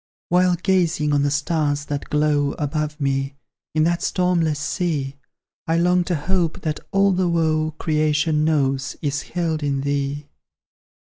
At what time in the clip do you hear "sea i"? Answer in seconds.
4.59-5.77